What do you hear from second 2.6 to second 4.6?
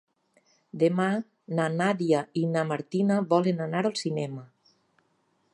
Martina volen anar al cinema.